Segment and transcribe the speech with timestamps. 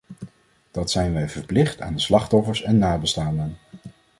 [0.71, 3.57] Dat zijn wij verplicht aan de slachtoffers en nabestaanden.